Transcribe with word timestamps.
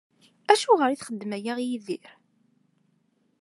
Acuɣer 0.51 0.89
i 0.91 0.97
texdem 0.99 1.31
aya 1.37 1.53
i 1.59 1.65
Yidir? 1.69 2.09